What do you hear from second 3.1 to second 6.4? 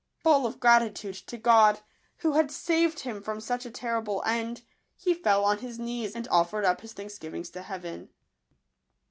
from such a terrible end, he fell on his knees, and